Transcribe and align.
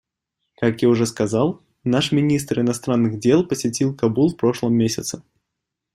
Как 0.55 0.81
я 0.81 0.89
уже 0.89 1.05
сказал, 1.05 1.61
наш 1.83 2.11
министр 2.11 2.61
иностранных 2.61 3.19
дел 3.19 3.45
посетил 3.45 3.95
Кабул 3.95 4.29
в 4.29 4.35
прошлом 4.35 4.73
месяце. 4.73 5.21